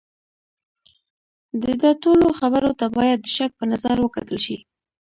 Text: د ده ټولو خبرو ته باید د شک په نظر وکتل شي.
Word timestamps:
د 1.63 1.63
ده 1.81 1.91
ټولو 2.03 2.27
خبرو 2.39 2.69
ته 2.79 2.85
باید 2.97 3.19
د 3.21 3.27
شک 3.35 3.51
په 3.59 3.65
نظر 3.71 3.95
وکتل 4.01 4.37
شي. 4.45 4.57